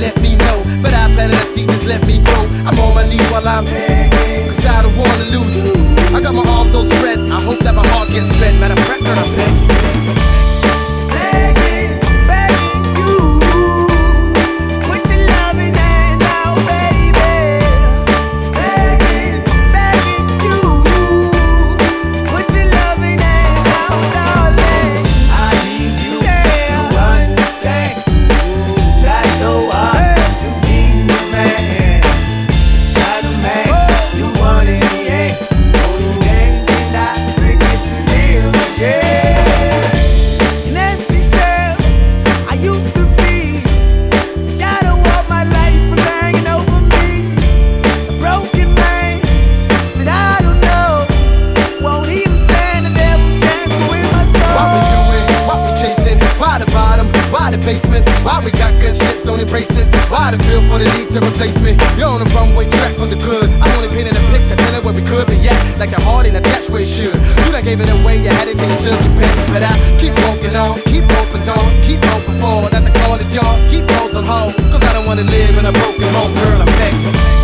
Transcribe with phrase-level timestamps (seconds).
[0.00, 0.62] let me know.
[0.82, 2.44] But I plan had a just let me grow.
[2.66, 5.62] I'm on my knees while I'm hanging, cause I don't wanna lose.
[6.14, 7.47] I got my arms all spread, I'm
[59.24, 59.86] don't embrace it.
[60.10, 61.74] Why the feel for the need to replace me?
[61.96, 63.48] You're on the runway track from the good.
[63.62, 66.36] I only painting a picture, telling where we could be yet, Like the heart in
[66.36, 67.14] a dash where it should.
[67.14, 69.32] You done gave it away, you had it till you took your pick.
[69.52, 72.72] But I keep walking on, keep open doors, keep open forward.
[72.72, 74.54] That the call is yours, keep those on hold.
[74.70, 77.37] Cause I don't wanna live in a broken home, girl, I'm back.